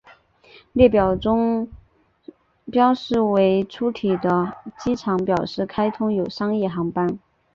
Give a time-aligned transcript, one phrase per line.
[0.73, 1.69] 列表中
[2.71, 7.19] 标示为粗体的机场表示开通有商业航班。